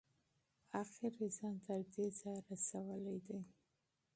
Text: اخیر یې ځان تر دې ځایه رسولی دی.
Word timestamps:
اخیر 0.81 1.13
یې 1.21 1.27
ځان 1.37 1.55
تر 1.65 1.79
دې 1.91 2.05
ځایه 2.19 2.41
رسولی 2.49 3.17
دی. 3.25 3.39